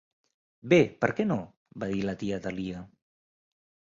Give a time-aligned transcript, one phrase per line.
[0.71, 1.37] "Bé, per què no?"
[1.83, 2.81] va dir la tia Dahlia.